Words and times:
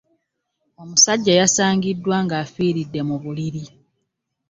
Omusajja 0.81 1.33
yasangiddwa 1.39 2.15
ng'afiridde 2.25 2.99
mu 3.07 3.15
buliri. 3.23 3.63